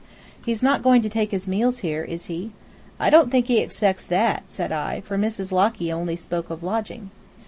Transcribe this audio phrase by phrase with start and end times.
[0.43, 2.53] "He's not going to take his meals here, is he?"
[2.99, 5.51] "I don't think he expects that," I said, "for Mrs.
[5.51, 7.11] Locky only spoke of lodging."